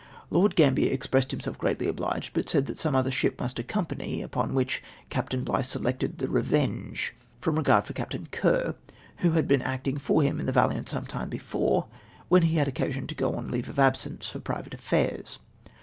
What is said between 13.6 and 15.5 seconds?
of absence for private affairs.